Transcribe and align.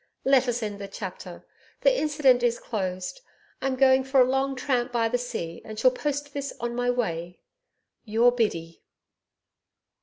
Let 0.25 0.47
us 0.47 0.63
end 0.63 0.79
the 0.81 0.87
chapter. 0.87 1.45
The 1.81 1.95
incident 1.95 2.41
is 2.41 2.57
closed, 2.57 3.21
I'm 3.61 3.75
going 3.75 4.03
for 4.03 4.19
a 4.19 4.23
long 4.27 4.55
tramp 4.55 4.91
by 4.91 5.07
the 5.09 5.19
sea 5.19 5.61
and 5.63 5.77
shall 5.77 5.91
post 5.91 6.33
this 6.33 6.51
on 6.59 6.73
my 6.75 6.89
way. 6.89 7.39
Your 8.03 8.31
BIDDY.' 8.31 8.81